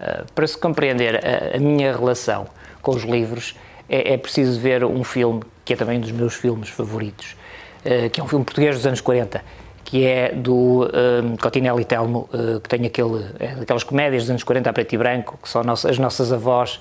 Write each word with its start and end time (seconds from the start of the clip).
Uh, 0.00 0.24
para 0.34 0.46
se 0.46 0.56
compreender 0.56 1.16
a, 1.16 1.56
a, 1.56 1.60
minha 1.60 1.94
relação 1.94 2.46
com 2.80 2.92
os 2.92 3.02
livros, 3.02 3.54
é, 3.86 4.14
é, 4.14 4.16
preciso 4.16 4.58
ver 4.58 4.82
um 4.82 5.04
filme 5.04 5.42
que 5.64 5.74
é 5.74 5.76
também 5.76 5.98
um 5.98 6.00
dos 6.00 6.12
meus 6.12 6.34
filmes 6.34 6.70
favoritos, 6.70 7.36
uh, 7.84 8.08
que 8.08 8.18
é 8.18 8.24
um 8.24 8.26
filme 8.26 8.44
português 8.44 8.76
dos 8.76 8.86
anos 8.86 9.02
40, 9.02 9.44
que 9.84 10.06
é 10.06 10.32
do 10.32 10.84
um, 10.84 11.36
Cotinelli 11.36 11.84
Telmo, 11.84 12.28
uh, 12.32 12.60
que 12.60 12.68
tem 12.68 12.86
aquele, 12.86 13.26
é 13.38 13.56
daquelas 13.56 13.82
comédias 13.82 14.22
dos 14.22 14.30
anos 14.30 14.44
40 14.44 14.70
a 14.70 14.72
preto 14.72 14.94
e 14.94 14.98
branco, 14.98 15.38
que 15.42 15.48
só 15.48 15.60
as 15.60 15.98
nossas 15.98 16.32
avós 16.32 16.80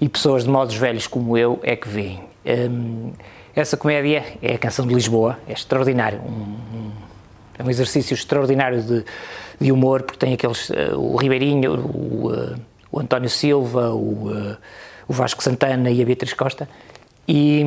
e 0.00 0.08
pessoas 0.08 0.44
de 0.44 0.50
modos 0.50 0.76
velhos 0.76 1.06
como 1.06 1.36
eu 1.36 1.58
é 1.62 1.76
que 1.76 1.88
veem. 1.88 2.22
Um, 2.46 3.12
essa 3.54 3.76
comédia 3.76 4.24
é 4.42 4.54
a 4.54 4.58
Canção 4.58 4.86
de 4.86 4.94
Lisboa, 4.94 5.38
é 5.48 5.52
extraordinário, 5.52 6.20
um, 6.20 6.30
um, 6.76 6.92
é 7.58 7.62
um 7.62 7.70
exercício 7.70 8.14
extraordinário 8.14 8.82
de, 8.82 9.04
de, 9.60 9.72
humor, 9.72 10.02
porque 10.02 10.18
tem 10.18 10.34
aqueles, 10.34 10.70
uh, 10.70 10.96
o 10.96 11.16
Ribeirinho, 11.16 11.74
o, 11.74 12.32
uh, 12.32 12.54
o 12.90 13.00
António 13.00 13.28
Silva, 13.28 13.90
o, 13.90 14.30
uh, 14.30 14.56
o, 15.08 15.12
Vasco 15.12 15.42
Santana 15.42 15.90
e 15.90 16.02
a 16.02 16.04
Beatriz 16.04 16.32
Costa, 16.32 16.68
e, 17.26 17.64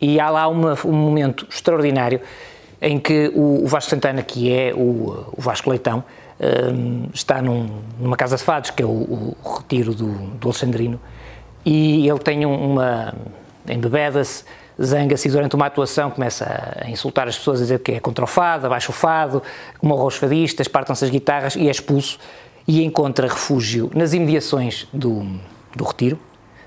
e 0.00 0.20
há 0.20 0.30
lá 0.30 0.48
uma, 0.48 0.76
um 0.84 0.92
momento 0.92 1.46
extraordinário 1.50 2.20
em 2.80 2.98
que 2.98 3.30
o, 3.34 3.64
o 3.64 3.66
Vasco 3.66 3.90
Santana, 3.90 4.22
que 4.22 4.52
é 4.52 4.72
o, 4.74 5.26
o 5.36 5.40
Vasco 5.40 5.70
Leitão, 5.70 6.04
um, 6.42 7.08
está 7.14 7.40
num, 7.40 7.82
numa 7.98 8.16
casa 8.16 8.36
de 8.36 8.42
fados, 8.42 8.70
que 8.70 8.82
é 8.82 8.86
o, 8.86 8.88
o 8.88 9.36
retiro 9.56 9.94
do, 9.94 10.12
do, 10.12 10.48
Alexandrino, 10.48 11.00
e 11.64 12.08
ele 12.08 12.18
tem 12.18 12.44
uma. 12.44 13.14
embebeda-se, 13.68 14.44
zanga-se 14.80 15.28
durante 15.28 15.54
uma 15.54 15.66
atuação 15.66 16.10
começa 16.10 16.76
a 16.80 16.90
insultar 16.90 17.28
as 17.28 17.36
pessoas, 17.36 17.60
a 17.60 17.62
dizer 17.62 17.78
que 17.80 17.92
é 17.92 18.00
contra 18.00 18.24
o 18.24 18.28
fado, 18.28 18.66
abaixo 18.66 18.90
o 18.90 18.94
fado, 18.94 19.42
que 19.78 19.86
morram 19.86 20.06
os 20.06 20.16
fadistas, 20.16 20.68
partam-se 20.68 21.04
as 21.04 21.10
guitarras 21.10 21.56
e 21.56 21.68
é 21.68 21.70
expulso 21.70 22.18
e 22.66 22.82
encontra 22.84 23.26
refúgio 23.26 23.90
nas 23.94 24.12
imediações 24.12 24.86
do, 24.92 25.26
do 25.74 25.84
retiro, 25.84 26.18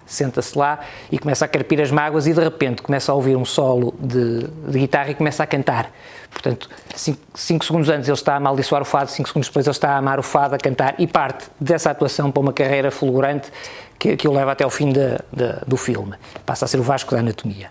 senta-se 0.05 0.57
lá 0.57 0.79
e 1.11 1.17
começa 1.17 1.45
a 1.45 1.47
carpir 1.47 1.81
as 1.81 1.89
mágoas 1.89 2.27
e 2.27 2.33
de 2.33 2.41
repente 2.41 2.81
começa 2.81 3.11
a 3.11 3.15
ouvir 3.15 3.35
um 3.35 3.45
solo 3.45 3.93
de, 3.99 4.47
de 4.69 4.79
guitarra 4.79 5.11
e 5.11 5.15
começa 5.15 5.43
a 5.43 5.47
cantar. 5.47 5.91
Portanto, 6.29 6.69
cinco, 6.95 7.19
cinco, 7.33 7.65
segundos 7.65 7.89
antes 7.89 8.07
ele 8.07 8.17
está 8.17 8.33
a 8.33 8.37
amaldiçoar 8.37 8.81
o 8.81 8.85
fado, 8.85 9.09
cinco 9.09 9.29
segundos 9.29 9.47
depois 9.47 9.65
ele 9.65 9.71
está 9.71 9.91
a 9.91 9.97
amar 9.97 10.19
o 10.19 10.23
fado, 10.23 10.53
a 10.53 10.57
cantar 10.57 10.95
e 10.99 11.07
parte 11.07 11.45
dessa 11.59 11.89
atuação 11.89 12.29
para 12.29 12.41
uma 12.41 12.53
carreira 12.53 12.91
fulgurante 12.91 13.51
que, 13.97 14.17
que 14.17 14.27
o 14.27 14.33
leva 14.33 14.51
até 14.51 14.63
ao 14.63 14.69
fim 14.69 14.91
de, 14.91 15.15
de, 15.31 15.65
do 15.65 15.77
filme. 15.77 16.15
Passa 16.45 16.65
a 16.65 16.67
ser 16.67 16.79
o 16.79 16.83
Vasco 16.83 17.11
da 17.11 17.21
Anatomia. 17.21 17.69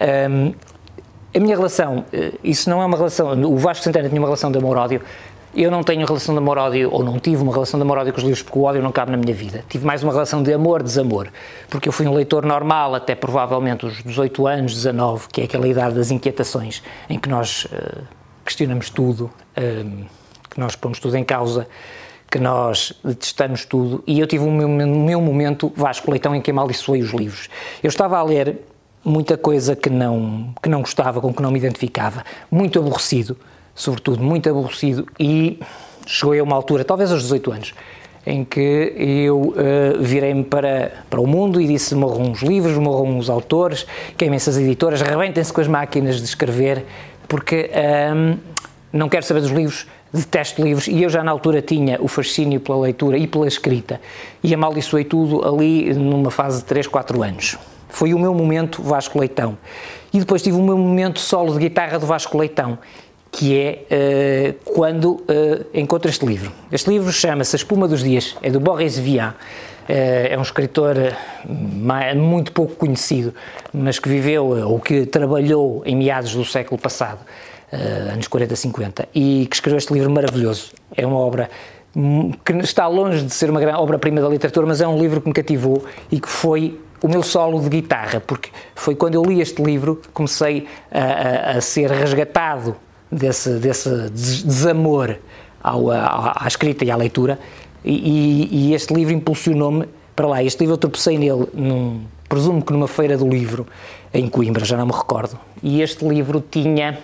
Um, 0.00 0.54
a 1.34 1.40
minha 1.40 1.56
relação, 1.56 2.04
eh, 2.12 2.32
isso 2.44 2.70
não 2.70 2.80
é 2.80 2.86
uma 2.86 2.96
relação, 2.96 3.32
o 3.42 3.56
Vasco 3.56 3.82
Santana 3.82 4.08
tinha 4.08 4.20
uma 4.20 4.28
relação 4.28 4.52
de 4.52 4.58
amor-ódio, 4.58 5.02
eu 5.56 5.70
não 5.70 5.82
tenho 5.82 6.04
relação 6.06 6.34
de 6.34 6.38
amor-ódio, 6.38 6.88
ou 6.92 7.02
não 7.02 7.18
tive 7.18 7.42
uma 7.42 7.52
relação 7.52 7.78
de 7.78 7.82
amor-ódio 7.82 8.12
com 8.12 8.18
os 8.18 8.24
livros, 8.24 8.42
porque 8.42 8.58
o 8.58 8.62
ódio 8.62 8.82
não 8.82 8.90
cabe 8.90 9.12
na 9.12 9.16
minha 9.16 9.34
vida. 9.34 9.64
Tive 9.68 9.86
mais 9.86 10.02
uma 10.02 10.12
relação 10.12 10.42
de 10.42 10.52
amor-desamor, 10.52 11.28
porque 11.68 11.88
eu 11.88 11.92
fui 11.92 12.06
um 12.06 12.14
leitor 12.14 12.44
normal 12.44 12.94
até 12.94 13.14
provavelmente 13.14 13.86
os 13.86 14.02
18 14.02 14.46
anos, 14.46 14.74
19, 14.74 15.28
que 15.28 15.40
é 15.40 15.44
aquela 15.44 15.66
idade 15.68 15.94
das 15.94 16.10
inquietações, 16.10 16.82
em 17.08 17.18
que 17.18 17.28
nós 17.28 17.66
uh, 17.66 18.02
questionamos 18.44 18.90
tudo, 18.90 19.30
uh, 19.56 20.04
que 20.50 20.58
nós 20.58 20.74
pomos 20.74 20.98
tudo 20.98 21.16
em 21.16 21.24
causa, 21.24 21.68
que 22.28 22.38
nós 22.40 22.92
detestamos 23.04 23.64
tudo, 23.64 24.02
e 24.06 24.18
eu 24.18 24.26
tive 24.26 24.44
o 24.44 24.50
meu, 24.50 24.68
meu 24.68 25.20
momento 25.20 25.72
Vasco 25.76 26.10
Leitão 26.10 26.34
em 26.34 26.40
que 26.40 26.50
amaldiçoei 26.50 27.00
os 27.00 27.12
livros. 27.12 27.48
Eu 27.80 27.88
estava 27.88 28.18
a 28.18 28.22
ler 28.24 28.58
muita 29.04 29.36
coisa 29.36 29.76
que 29.76 29.90
não, 29.90 30.54
que 30.62 30.68
não 30.68 30.80
gostava, 30.80 31.20
com 31.20 31.32
que 31.32 31.42
não 31.42 31.50
me 31.50 31.58
identificava, 31.58 32.24
muito 32.50 32.78
aborrecido, 32.78 33.36
sobretudo 33.74 34.22
muito 34.22 34.48
aborrecido, 34.48 35.06
e 35.18 35.60
chegou 36.06 36.38
a 36.38 36.42
uma 36.42 36.56
altura, 36.56 36.84
talvez 36.84 37.12
aos 37.12 37.22
18 37.22 37.52
anos, 37.52 37.74
em 38.26 38.44
que 38.44 38.94
eu 38.96 39.38
uh, 39.38 39.54
virei-me 40.00 40.44
para, 40.44 40.92
para 41.10 41.20
o 41.20 41.26
mundo 41.26 41.60
e 41.60 41.66
disse: 41.66 41.94
morram 41.94 42.32
os 42.32 42.40
livros, 42.40 42.78
morram 42.78 43.18
os 43.18 43.28
autores, 43.28 43.86
queimem-se 44.16 44.48
as 44.48 44.56
editoras, 44.56 45.02
rebentem-se 45.02 45.52
com 45.52 45.60
as 45.60 45.68
máquinas 45.68 46.16
de 46.16 46.24
escrever, 46.24 46.86
porque 47.28 47.70
um, 48.14 48.38
não 48.92 49.08
quero 49.08 49.26
saber 49.26 49.40
dos 49.40 49.50
livros, 49.50 49.86
detesto 50.12 50.62
livros, 50.62 50.86
e 50.86 51.02
eu 51.02 51.10
já 51.10 51.22
na 51.22 51.30
altura 51.30 51.60
tinha 51.60 52.00
o 52.00 52.08
fascínio 52.08 52.60
pela 52.60 52.78
leitura 52.78 53.18
e 53.18 53.26
pela 53.26 53.46
escrita, 53.46 54.00
e 54.42 54.54
amaldiçoei 54.54 55.04
tudo 55.04 55.46
ali 55.46 55.92
numa 55.92 56.30
fase 56.30 56.60
de 56.60 56.64
3, 56.64 56.86
4 56.86 57.22
anos. 57.22 57.58
Foi 57.94 58.12
o 58.12 58.18
meu 58.18 58.34
momento 58.34 58.82
Vasco 58.82 59.20
Leitão. 59.20 59.56
E 60.12 60.18
depois 60.18 60.42
tive 60.42 60.56
o 60.56 60.62
meu 60.62 60.76
momento 60.76 61.20
solo 61.20 61.52
de 61.52 61.60
guitarra 61.60 61.96
do 61.96 62.06
Vasco 62.06 62.36
Leitão 62.36 62.76
que 63.30 63.56
é 63.56 64.54
uh, 64.54 64.72
quando 64.72 65.12
uh, 65.12 65.66
encontro 65.72 66.08
este 66.08 66.24
livro. 66.24 66.52
Este 66.70 66.90
livro 66.90 67.12
chama-se 67.12 67.54
A 67.54 67.58
Espuma 67.58 67.88
dos 67.88 68.02
Dias, 68.02 68.36
é 68.42 68.50
do 68.50 68.60
Boris 68.60 68.98
Vian. 68.98 69.30
Uh, 69.88 69.92
é 70.30 70.38
um 70.38 70.42
escritor 70.42 70.96
muito 72.16 72.52
pouco 72.52 72.74
conhecido, 72.74 73.34
mas 73.72 73.98
que 73.98 74.08
viveu 74.08 74.46
ou 74.68 74.80
que 74.80 75.06
trabalhou 75.06 75.82
em 75.84 75.96
meados 75.96 76.34
do 76.34 76.44
século 76.44 76.80
passado, 76.80 77.20
anos 78.12 78.28
40, 78.28 78.56
50, 78.56 79.08
e 79.14 79.46
que 79.48 79.56
escreveu 79.56 79.78
este 79.78 79.92
livro 79.92 80.10
maravilhoso. 80.10 80.72
É 80.96 81.04
uma 81.04 81.18
obra 81.18 81.50
que 82.44 82.52
está 82.54 82.86
longe 82.86 83.24
de 83.24 83.34
ser 83.34 83.50
uma 83.50 83.60
obra-prima 83.78 84.20
da 84.20 84.28
literatura, 84.28 84.66
mas 84.66 84.80
é 84.80 84.86
um 84.86 84.98
livro 84.98 85.20
que 85.20 85.28
me 85.28 85.34
cativou 85.34 85.84
e 86.10 86.20
que 86.20 86.28
foi 86.28 86.78
o 87.04 87.08
meu 87.08 87.22
solo 87.22 87.60
de 87.60 87.68
guitarra, 87.68 88.18
porque 88.18 88.48
foi 88.74 88.94
quando 88.94 89.14
eu 89.14 89.22
li 89.22 89.38
este 89.42 89.62
livro 89.62 89.96
que 89.96 90.08
comecei 90.08 90.66
a, 90.90 91.52
a, 91.52 91.58
a 91.58 91.60
ser 91.60 91.90
resgatado 91.90 92.74
desse, 93.12 93.58
desse 93.58 93.90
desamor 94.08 95.18
ao, 95.62 95.90
à, 95.90 96.32
à, 96.42 96.48
escrita 96.48 96.82
e 96.82 96.90
à 96.90 96.96
leitura, 96.96 97.38
e, 97.84 98.48
e 98.70 98.74
este 98.74 98.94
livro 98.94 99.12
impulsionou-me 99.12 99.86
para 100.16 100.26
lá. 100.26 100.42
Este 100.42 100.60
livro 100.60 100.76
eu 100.76 100.78
tropecei 100.78 101.18
nele, 101.18 101.46
num, 101.52 102.04
presumo 102.26 102.62
que 102.64 102.72
numa 102.72 102.88
feira 102.88 103.18
do 103.18 103.28
livro 103.28 103.66
em 104.10 104.26
Coimbra, 104.26 104.64
já 104.64 104.78
não 104.78 104.86
me 104.86 104.92
recordo, 104.92 105.38
e 105.62 105.82
este 105.82 106.08
livro 106.08 106.42
tinha. 106.50 106.98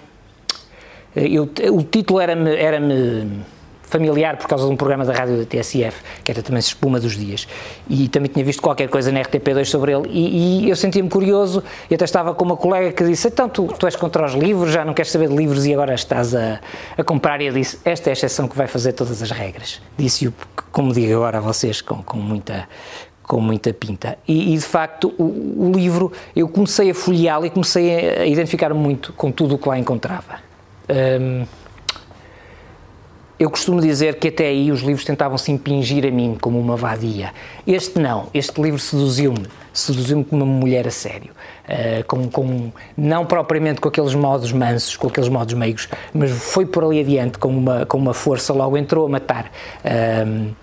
Eu, 1.15 1.43
o 1.75 1.82
título 1.82 2.21
era-me. 2.21 2.56
Era, 2.56 2.81
-me, 2.81 2.94
era 2.94 3.25
-me 3.27 3.59
familiar 3.90 4.36
por 4.36 4.46
causa 4.46 4.64
de 4.64 4.72
um 4.72 4.76
programa 4.76 5.04
da 5.04 5.12
rádio 5.12 5.36
da 5.36 5.44
TSF, 5.44 6.00
que 6.24 6.30
era 6.30 6.42
também 6.42 6.60
Espuma 6.60 7.00
dos 7.00 7.16
Dias. 7.16 7.46
E 7.88 8.08
também 8.08 8.30
tinha 8.30 8.44
visto 8.44 8.62
qualquer 8.62 8.88
coisa 8.88 9.10
na 9.10 9.20
RTP2 9.20 9.64
sobre 9.64 9.92
ele. 9.92 10.08
E, 10.08 10.64
e 10.64 10.70
eu 10.70 10.76
sentia-me 10.76 11.10
curioso 11.10 11.62
e 11.90 11.94
até 11.94 12.04
estava 12.04 12.32
com 12.32 12.44
uma 12.44 12.56
colega 12.56 12.92
que 12.92 13.04
disse: 13.04 13.28
Então, 13.28 13.48
tu, 13.48 13.66
tu 13.66 13.86
és 13.86 13.96
contra 13.96 14.24
os 14.24 14.32
livros, 14.32 14.72
já 14.72 14.84
não 14.84 14.94
queres 14.94 15.10
saber 15.10 15.28
de 15.28 15.36
livros 15.36 15.66
e 15.66 15.74
agora 15.74 15.92
estás 15.92 16.34
a, 16.34 16.60
a 16.96 17.04
comprar. 17.04 17.40
E 17.40 17.46
eu 17.46 17.52
disse: 17.52 17.78
Esta 17.84 18.08
é 18.08 18.12
a 18.12 18.14
exceção 18.14 18.46
que 18.46 18.56
vai 18.56 18.68
fazer 18.68 18.92
todas 18.92 19.20
as 19.20 19.30
regras. 19.30 19.82
Disse-o, 19.98 20.32
como 20.70 20.92
digo 20.92 21.14
agora 21.16 21.38
a 21.38 21.40
vocês, 21.40 21.80
com, 21.82 22.02
com 22.02 22.16
muita 22.16 22.68
com 23.22 23.40
muita 23.40 23.72
pinta. 23.72 24.18
E, 24.26 24.54
e 24.54 24.58
de 24.58 24.64
facto, 24.64 25.14
o, 25.16 25.68
o, 25.68 25.72
livro, 25.72 26.10
eu 26.34 26.48
comecei 26.48 26.90
a 26.90 26.94
folheá-lo 26.94 27.46
e 27.46 27.50
comecei 27.50 28.16
a, 28.18 28.22
a 28.22 28.26
identificar 28.26 28.74
muito 28.74 29.12
com 29.12 29.30
tudo 29.30 29.54
o 29.54 29.58
que 29.58 29.68
lá 29.68 29.78
encontrava. 29.78 30.40
Um, 30.88 31.46
eu 33.40 33.48
costumo 33.48 33.80
dizer 33.80 34.16
que 34.16 34.28
até 34.28 34.48
aí 34.48 34.70
os 34.70 34.80
livros 34.80 35.02
tentavam 35.02 35.38
se 35.38 35.50
impingir 35.50 36.04
a 36.06 36.10
mim 36.10 36.36
como 36.38 36.60
uma 36.60 36.76
vadia. 36.76 37.32
Este 37.66 37.98
não, 37.98 38.28
este 38.34 38.60
livro 38.60 38.78
seduziu-me, 38.78 39.46
seduziu-me 39.72 40.22
como 40.22 40.44
uma 40.44 40.54
mulher 40.60 40.86
a 40.86 40.90
sério, 40.90 41.32
uh, 41.64 42.04
com, 42.04 42.28
com, 42.28 42.70
não 42.94 43.24
propriamente 43.24 43.80
com 43.80 43.88
aqueles 43.88 44.14
modos 44.14 44.52
mansos, 44.52 44.94
com 44.94 45.08
aqueles 45.08 45.30
modos 45.30 45.54
meigos, 45.54 45.88
mas 46.12 46.30
foi 46.30 46.66
por 46.66 46.84
ali 46.84 47.00
adiante 47.00 47.38
com 47.38 47.48
uma, 47.48 47.86
com 47.86 47.96
uma 47.96 48.12
força, 48.12 48.52
logo 48.52 48.76
entrou 48.76 49.06
a 49.06 49.08
matar. 49.08 49.50
Uh, 49.82 50.54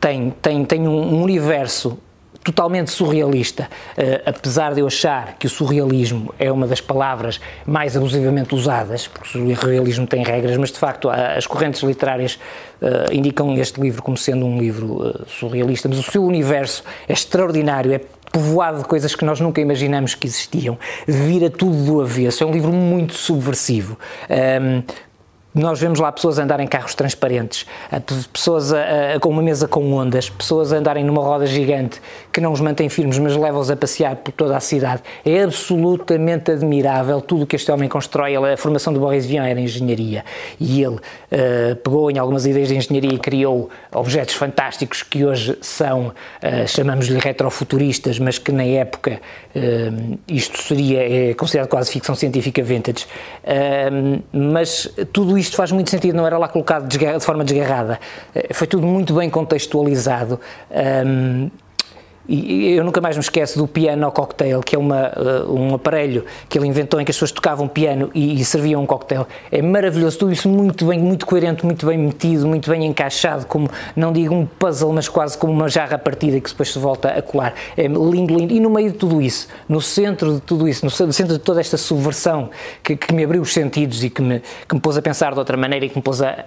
tem, 0.00 0.30
tem, 0.40 0.64
tem 0.64 0.86
um 0.86 1.20
universo 1.20 1.98
totalmente 2.44 2.90
surrealista, 2.90 3.64
uh, 3.64 4.22
apesar 4.26 4.74
de 4.74 4.80
eu 4.80 4.86
achar 4.86 5.36
que 5.38 5.46
o 5.46 5.50
surrealismo 5.50 6.34
é 6.38 6.50
uma 6.50 6.66
das 6.66 6.80
palavras 6.80 7.40
mais 7.66 7.96
abusivamente 7.96 8.54
usadas, 8.54 9.06
porque 9.06 9.38
o 9.38 9.56
surrealismo 9.56 10.06
tem 10.06 10.22
regras, 10.22 10.56
mas 10.56 10.70
de 10.70 10.78
facto 10.78 11.10
as 11.10 11.46
correntes 11.46 11.82
literárias 11.82 12.38
uh, 12.80 13.12
indicam 13.12 13.54
este 13.56 13.80
livro 13.80 14.02
como 14.02 14.16
sendo 14.16 14.46
um 14.46 14.58
livro 14.58 15.08
uh, 15.08 15.28
surrealista, 15.28 15.88
mas 15.88 15.98
o 15.98 16.02
seu 16.02 16.24
universo 16.24 16.82
é 17.08 17.12
extraordinário, 17.12 17.92
é 17.92 18.00
povoado 18.32 18.78
de 18.78 18.84
coisas 18.84 19.14
que 19.14 19.24
nós 19.24 19.40
nunca 19.40 19.60
imaginamos 19.60 20.14
que 20.14 20.26
existiam, 20.26 20.78
vira 21.06 21.50
tudo 21.50 21.84
do 21.84 22.00
avesso, 22.00 22.44
é 22.44 22.46
um 22.46 22.52
livro 22.52 22.72
muito 22.72 23.14
subversivo. 23.14 23.98
Um, 24.30 24.82
nós 25.54 25.80
vemos 25.80 25.98
lá 25.98 26.12
pessoas 26.12 26.38
a 26.38 26.42
andar 26.42 26.60
em 26.60 26.66
carros 26.66 26.94
transparentes, 26.94 27.66
pessoas 28.32 28.72
a, 28.72 29.14
a, 29.14 29.20
com 29.20 29.30
uma 29.30 29.42
mesa 29.42 29.66
com 29.66 29.92
ondas, 29.92 30.28
pessoas 30.28 30.72
andarem 30.72 31.04
numa 31.04 31.22
roda 31.22 31.46
gigante 31.46 32.00
que 32.32 32.40
não 32.40 32.52
os 32.52 32.60
mantém 32.60 32.88
firmes, 32.88 33.18
mas 33.18 33.34
leva-os 33.34 33.70
a 33.70 33.76
passear 33.76 34.16
por 34.16 34.32
toda 34.32 34.56
a 34.56 34.60
cidade. 34.60 35.02
É 35.24 35.42
absolutamente 35.42 36.52
admirável 36.52 37.20
tudo 37.20 37.44
o 37.44 37.46
que 37.46 37.56
este 37.56 37.70
homem 37.72 37.88
constrói. 37.88 38.36
A 38.36 38.56
formação 38.56 38.92
do 38.92 39.00
Boris 39.00 39.24
Vian 39.24 39.44
era 39.44 39.60
engenharia 39.60 40.24
e 40.60 40.82
ele 40.82 40.96
uh, 40.96 41.76
pegou 41.82 42.10
em 42.10 42.18
algumas 42.18 42.46
ideias 42.46 42.68
de 42.68 42.76
engenharia 42.76 43.14
e 43.14 43.18
criou 43.18 43.70
objetos 43.92 44.34
fantásticos 44.34 45.02
que 45.02 45.24
hoje 45.24 45.56
são, 45.60 46.08
uh, 46.08 46.68
chamamos-lhe 46.68 47.18
retrofuturistas, 47.18 48.18
mas 48.18 48.38
que 48.38 48.52
na 48.52 48.64
época 48.64 49.20
uh, 49.56 50.18
isto 50.28 50.62
seria 50.62 51.30
é 51.30 51.34
considerado 51.34 51.68
quase 51.68 51.90
ficção 51.90 52.14
científica 52.14 52.62
vintage. 52.62 53.06
mas 54.32 54.92
tudo 55.12 55.37
isto 55.38 55.56
faz 55.56 55.72
muito 55.72 55.90
sentido, 55.90 56.16
não 56.16 56.26
era 56.26 56.38
lá 56.38 56.48
colocado 56.48 56.86
de 56.88 57.20
forma 57.20 57.44
desgarrada. 57.44 57.98
Foi 58.52 58.66
tudo 58.66 58.86
muito 58.86 59.14
bem 59.14 59.30
contextualizado. 59.30 60.40
Um, 61.06 61.50
e 62.28 62.74
eu 62.74 62.84
nunca 62.84 63.00
mais 63.00 63.16
me 63.16 63.22
esqueço 63.22 63.58
do 63.58 63.66
piano 63.66 64.12
cocktail, 64.12 64.60
que 64.60 64.76
é 64.76 64.78
uma, 64.78 65.10
uh, 65.16 65.50
um 65.50 65.74
aparelho 65.74 66.26
que 66.46 66.58
ele 66.58 66.66
inventou 66.66 67.00
em 67.00 67.04
que 67.04 67.10
as 67.10 67.16
pessoas 67.16 67.32
tocavam 67.32 67.66
piano 67.66 68.10
e, 68.14 68.38
e, 68.38 68.44
serviam 68.44 68.82
um 68.82 68.86
cocktail. 68.86 69.26
É 69.50 69.62
maravilhoso, 69.62 70.18
tudo 70.18 70.32
isso 70.32 70.46
muito 70.46 70.84
bem, 70.84 70.98
muito 70.98 71.24
coerente, 71.24 71.64
muito 71.64 71.86
bem 71.86 71.96
metido, 71.96 72.46
muito 72.46 72.68
bem 72.68 72.84
encaixado, 72.84 73.46
como, 73.46 73.70
não 73.96 74.12
digo 74.12 74.34
um 74.34 74.44
puzzle, 74.44 74.92
mas 74.92 75.08
quase 75.08 75.38
como 75.38 75.54
uma 75.54 75.70
jarra 75.70 75.96
partida 75.96 76.38
que 76.38 76.50
depois 76.50 76.70
se 76.70 76.78
volta 76.78 77.08
a 77.08 77.22
colar. 77.22 77.54
É 77.74 77.86
lindo, 77.86 78.36
lindo. 78.36 78.52
E 78.52 78.60
no 78.60 78.68
meio 78.68 78.92
de 78.92 78.98
tudo 78.98 79.22
isso, 79.22 79.48
no 79.66 79.80
centro 79.80 80.34
de 80.34 80.40
tudo 80.40 80.68
isso, 80.68 80.84
no 80.84 80.90
centro 80.90 81.32
de 81.32 81.38
toda 81.38 81.60
esta 81.60 81.78
subversão 81.78 82.50
que, 82.82 82.94
que 82.94 83.14
me 83.14 83.24
abriu 83.24 83.40
os 83.40 83.54
sentidos 83.54 84.04
e 84.04 84.10
que 84.10 84.20
me, 84.20 84.42
que 84.68 84.74
me 84.74 84.80
pôs 84.82 84.98
a 84.98 85.02
pensar 85.02 85.32
de 85.32 85.38
outra 85.38 85.56
maneira 85.56 85.86
e 85.86 85.88
que 85.88 85.96
me 85.96 86.02
pôs 86.02 86.20
a, 86.20 86.44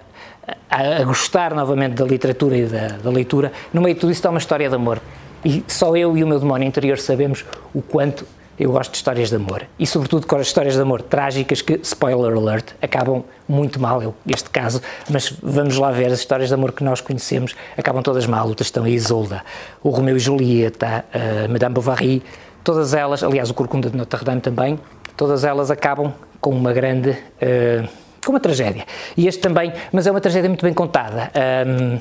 a, 0.70 1.02
a 1.02 1.04
gostar 1.04 1.56
novamente 1.56 1.96
da 1.96 2.06
literatura 2.06 2.56
e 2.56 2.66
da, 2.68 2.88
da 3.04 3.10
leitura, 3.10 3.52
no 3.74 3.82
meio 3.82 3.96
de 3.96 4.02
tudo 4.02 4.12
isso 4.12 4.20
está 4.20 4.30
uma 4.30 4.38
história 4.38 4.70
de 4.70 4.76
amor 4.76 5.02
e 5.44 5.64
só 5.68 5.96
eu 5.96 6.18
e 6.18 6.24
o 6.24 6.28
meu 6.28 6.40
demónio 6.40 6.68
interior 6.68 6.98
sabemos 6.98 7.46
o 7.74 7.82
quanto 7.82 8.26
eu 8.60 8.72
gosto 8.72 8.92
de 8.92 8.98
histórias 8.98 9.30
de 9.30 9.36
amor. 9.36 9.66
E 9.80 9.88
sobretudo 9.88 10.28
com 10.28 10.36
as 10.36 10.46
histórias 10.46 10.76
de 10.76 10.82
amor 10.82 11.02
trágicas 11.02 11.62
que, 11.64 11.80
spoiler 11.82 12.38
alert, 12.38 12.74
acabam 12.80 13.24
muito 13.48 13.80
mal, 13.80 14.04
eu, 14.04 14.14
este 14.28 14.50
caso, 14.52 14.82
mas 15.10 15.34
vamos 15.42 15.78
lá 15.78 15.90
ver, 15.90 16.12
as 16.12 16.20
histórias 16.20 16.50
de 16.50 16.54
amor 16.54 16.72
que 16.72 16.84
nós 16.84 17.02
conhecemos 17.02 17.56
acabam 17.76 18.04
todas 18.04 18.28
mal. 18.28 18.48
O 18.48 18.54
Testão 18.54 18.88
e 18.88 18.94
Isolda, 18.94 19.44
o 19.82 19.90
Romeu 19.90 20.16
e 20.16 20.20
Julieta, 20.20 21.06
a 21.12 21.48
Madame 21.48 21.74
Bovary, 21.74 22.22
todas 22.64 22.94
elas, 22.94 23.24
aliás 23.24 23.50
o 23.50 23.54
Corcunda 23.54 23.90
de 23.90 23.98
Notre 23.98 24.24
Dame 24.24 24.42
também, 24.42 24.80
todas 25.18 25.44
elas 25.44 25.72
acabam 25.72 26.14
com 26.40 26.52
uma 26.52 26.72
grande... 26.72 27.12
Uh, 27.42 27.90
com 28.24 28.34
uma 28.34 28.40
tragédia. 28.40 28.86
E 29.18 29.28
este 29.28 29.42
também, 29.42 29.74
mas 29.92 30.06
é 30.06 30.12
uma 30.12 30.22
tragédia 30.22 30.48
muito 30.48 30.64
bem 30.64 30.74
contada. 30.76 31.32
Um, 31.66 32.00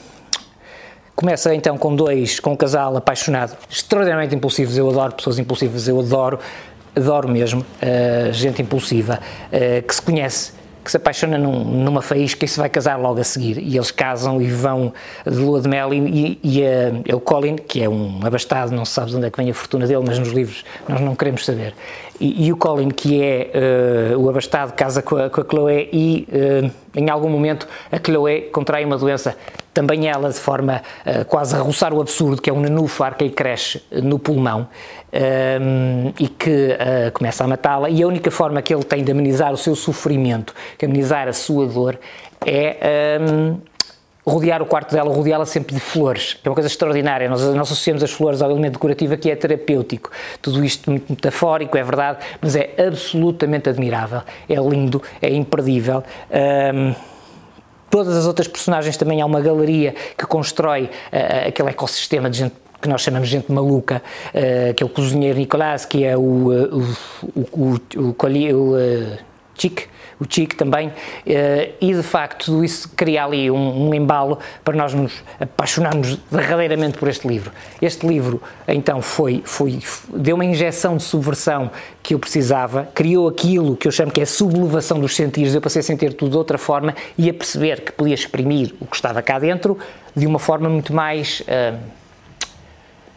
Começa 1.21 1.55
então 1.55 1.77
com 1.77 1.95
dois, 1.95 2.41
com 2.41 2.53
um 2.53 2.57
casal 2.57 2.97
apaixonado, 2.97 3.55
extraordinariamente 3.69 4.35
impulsivos. 4.35 4.79
Eu 4.79 4.89
adoro 4.89 5.13
pessoas 5.13 5.39
impulsivas, 5.39 5.87
eu 5.87 6.01
adoro, 6.01 6.39
adoro 6.97 7.29
mesmo 7.29 7.61
uh, 7.61 8.33
gente 8.33 8.63
impulsiva 8.63 9.21
uh, 9.53 9.87
que 9.87 9.95
se 9.95 10.01
conhece, 10.01 10.53
que 10.83 10.91
se 10.91 10.97
apaixona 10.97 11.37
num, 11.37 11.63
numa 11.63 12.01
faísca 12.01 12.47
e 12.47 12.49
se 12.49 12.59
vai 12.59 12.71
casar 12.71 12.99
logo 12.99 13.21
a 13.21 13.25
seguir. 13.25 13.59
E 13.59 13.77
eles 13.77 13.91
casam 13.91 14.41
e 14.41 14.47
vão 14.47 14.95
de 15.27 15.37
lua 15.37 15.61
de 15.61 15.69
mel. 15.69 15.93
E, 15.93 16.39
e, 16.43 16.63
uh, 16.63 17.03
é 17.07 17.15
o 17.15 17.21
Colin, 17.21 17.57
que 17.57 17.83
é 17.83 17.89
um 17.91 18.21
abastado, 18.25 18.73
não 18.73 18.87
se 18.87 18.93
sabe 18.93 19.11
de 19.11 19.17
onde 19.19 19.27
é 19.27 19.31
que 19.31 19.37
vem 19.37 19.51
a 19.51 19.55
fortuna 19.55 19.87
dele, 19.87 20.03
mas 20.07 20.19
nos 20.19 20.31
livros 20.31 20.65
nós 20.89 21.03
não 21.03 21.15
queremos 21.15 21.45
saber. 21.45 21.75
E, 22.21 22.47
e 22.47 22.53
o 22.53 22.57
Colin, 22.57 22.91
que 22.91 23.23
é 23.23 23.51
o 24.17 24.29
abastado, 24.29 24.73
casa 24.75 25.01
com 25.01 25.17
a, 25.17 25.31
com 25.31 25.41
a 25.41 25.45
Chloe 25.45 25.89
e 25.93 26.29
em 26.95 27.09
algum 27.09 27.29
momento 27.29 27.67
a 27.91 27.97
Chloe 27.97 28.43
contrai 28.53 28.85
uma 28.85 28.99
doença. 28.99 29.37
Também 29.73 30.09
ela 30.09 30.31
de 30.31 30.39
forma 30.39 30.83
uh, 31.07 31.25
quase 31.27 31.55
a 31.55 31.61
roçar 31.61 31.95
o 31.95 32.01
absurdo, 32.01 32.43
que 32.43 32.51
é 32.51 32.53
um 32.53 32.61
nenúfar 32.61 33.17
que 33.17 33.25
lhe 33.25 33.31
cresce 33.31 33.81
no 34.03 34.19
pulmão 34.19 34.67
um, 35.13 36.13
e 36.19 36.27
que 36.27 36.51
uh, 36.51 37.13
começa 37.13 37.45
a 37.45 37.47
matá-la, 37.47 37.89
e 37.89 38.03
a 38.03 38.07
única 38.07 38.33
forma 38.33 38.61
que 38.63 38.75
ele 38.75 38.83
tem 38.83 39.05
de 39.05 39.13
amenizar 39.13 39.53
o 39.53 39.57
seu 39.57 39.77
sofrimento, 39.77 40.53
de 40.77 40.87
amenizar 40.87 41.29
a 41.29 41.33
sua 41.33 41.67
dor, 41.67 41.99
é 42.45 43.19
um, 43.21 43.59
rodear 44.31 44.63
o 44.63 44.67
quarto 44.67 44.93
dela, 44.93 45.13
rodeá-la 45.13 45.45
sempre 45.45 45.75
de 45.75 45.81
flores, 45.81 46.35
que 46.35 46.47
é 46.47 46.51
uma 46.51 46.55
coisa 46.55 46.69
extraordinária. 46.69 47.29
Nós, 47.29 47.43
nós 47.43 47.71
associamos 47.71 48.03
as 48.03 48.11
flores 48.11 48.41
ao 48.41 48.51
elemento 48.51 48.75
decorativo 48.75 49.17
que 49.17 49.31
é 49.31 49.37
terapêutico. 49.37 50.11
Tudo 50.41 50.65
isto 50.65 50.91
muito 50.91 51.11
metafórico, 51.11 51.77
é 51.77 51.83
verdade, 51.83 52.19
mas 52.41 52.55
é 52.55 52.75
absolutamente 52.79 53.69
admirável, 53.69 54.23
é 54.49 54.55
lindo, 54.55 55.03
é 55.21 55.29
imperdível. 55.31 56.03
Um, 56.31 56.95
todas 57.91 58.17
as 58.17 58.27
outras 58.27 58.47
personagens 58.47 58.97
também 58.97 59.21
há 59.21 59.27
uma 59.27 59.41
galeria 59.41 59.95
que 60.17 60.25
constrói 60.27 60.85
uh, 60.85 61.49
aquele 61.49 61.71
ecossistema 61.71 62.31
de 62.31 62.39
gente 62.39 62.55
que 62.81 62.89
nós 62.89 63.03
chamamos 63.03 63.29
de 63.29 63.37
gente 63.37 63.53
maluca, 63.53 64.03
uh, 64.29 64.73
que 64.73 64.83
é 64.83 64.87
o 64.87 64.89
cozinheiro 64.89 65.39
Nicolás, 65.39 65.85
que 65.85 66.03
é 66.03 66.17
o, 66.17 66.21
uh, 66.21 66.87
o, 67.35 67.41
o, 67.41 67.81
o, 67.97 68.15
o, 68.55 68.65
o 68.65 69.19
Chic, 69.55 69.83
o 70.21 70.27
Chic 70.29 70.55
também, 70.55 70.93
eh, 71.27 71.71
e 71.81 71.95
de 71.95 72.03
facto 72.03 72.45
tudo 72.45 72.65
isso 72.65 72.91
cria 72.95 73.25
ali 73.25 73.51
um, 73.51 73.89
um, 73.89 73.95
embalo 73.95 74.39
para 74.63 74.77
nós 74.77 74.93
nos 74.93 75.25
apaixonarmos 75.41 76.19
verdadeiramente 76.31 76.99
por 76.99 77.09
este 77.09 77.27
livro. 77.27 77.51
Este 77.81 78.07
livro, 78.07 78.43
então, 78.69 79.01
foi, 79.01 79.43
foi, 79.45 79.81
deu 80.15 80.35
uma 80.35 80.45
injeção 80.45 80.97
de 80.97 81.03
subversão 81.03 81.71
que 82.03 82.15
eu 82.15 82.19
precisava, 82.19 82.89
criou 82.95 83.29
aquilo 83.29 83.77
que 83.77 83.89
eu 83.89 83.93
chamo 83.93 84.13
que 84.13 84.21
é 84.21 84.25
a 84.25 84.27
sublevação 84.27 85.01
dos 85.01 85.17
sentidos, 85.17 85.55
eu 85.55 85.61
passei 85.61 85.81
a 85.81 85.83
sentir 85.83 86.13
tudo 86.13 86.33
de 86.33 86.37
outra 86.37 86.59
forma 86.59 86.95
e 87.17 87.31
a 87.31 87.35
perceber 87.35 87.81
que 87.81 87.93
podia 87.93 88.15
exprimir 88.15 88.75
o 88.79 88.87
que 88.87 88.97
estava 88.97 89.23
cá 89.23 89.39
dentro 89.39 89.79
de 90.15 90.27
uma 90.27 90.39
forma 90.39 90.69
muito 90.69 90.93
mais... 90.93 91.41
Uh, 91.41 92.00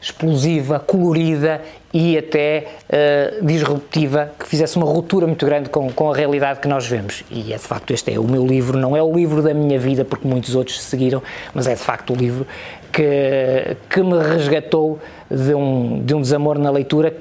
explosiva, 0.03 0.79
colorida 0.79 1.61
e 1.93 2.17
até 2.17 2.67
uh, 2.89 3.45
disruptiva, 3.45 4.33
que 4.37 4.45
fizesse 4.45 4.75
uma 4.75 4.85
ruptura 4.85 5.25
muito 5.25 5.45
grande 5.45 5.69
com, 5.69 5.89
com 5.91 6.11
a 6.11 6.15
realidade 6.15 6.59
que 6.59 6.67
nós 6.67 6.85
vemos. 6.85 7.23
E 7.31 7.53
é 7.53 7.55
de 7.55 7.63
facto 7.63 7.93
este 7.93 8.13
é 8.13 8.19
o 8.19 8.25
meu 8.25 8.45
livro, 8.45 8.77
não 8.77 8.97
é 8.97 9.01
o 9.01 9.15
livro 9.15 9.41
da 9.41 9.53
minha 9.53 9.79
vida, 9.79 10.03
porque 10.03 10.27
muitos 10.27 10.55
outros 10.55 10.81
seguiram, 10.81 11.23
mas 11.53 11.67
é 11.67 11.73
de 11.73 11.79
facto 11.79 12.11
o 12.11 12.15
livro 12.17 12.45
que, 12.91 13.77
que 13.89 14.03
me 14.03 14.21
resgatou 14.21 14.99
de 15.31 15.55
um, 15.55 16.03
de 16.03 16.13
um 16.13 16.21
desamor 16.21 16.59
na 16.59 16.69
leitura 16.69 17.15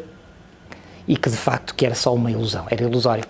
e 1.07 1.17
que 1.17 1.31
de 1.31 1.37
facto 1.37 1.77
que 1.77 1.87
era 1.87 1.95
só 1.95 2.13
uma 2.13 2.33
ilusão, 2.33 2.67
era 2.69 2.83
ilusório. 2.83 3.25